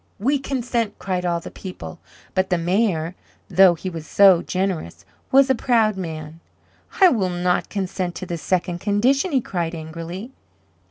[0.17, 1.99] "We consent," cried all the people;
[2.33, 3.13] but the Mayor,
[3.49, 6.39] though he was so generous, was a proud man.
[6.99, 10.31] "I will not consent to the second condition," he cried angrily.